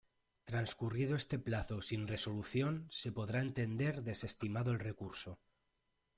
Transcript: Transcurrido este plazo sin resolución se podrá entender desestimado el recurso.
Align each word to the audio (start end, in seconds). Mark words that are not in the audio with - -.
Transcurrido 0.45 1.15
este 1.15 1.37
plazo 1.37 1.83
sin 1.83 2.07
resolución 2.07 2.87
se 2.89 3.11
podrá 3.11 3.39
entender 3.43 4.01
desestimado 4.01 4.71
el 4.71 4.79
recurso. 4.79 5.37